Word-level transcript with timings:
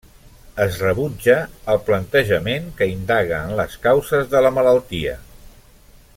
Es 0.63 0.77
rebutja 0.83 1.35
el 1.73 1.77
plantejament 1.89 2.65
que 2.81 2.89
indaga 2.95 3.43
en 3.51 3.55
les 3.61 3.77
causes 3.87 4.29
de 4.33 4.43
la 4.47 4.55
malaltia. 4.57 5.15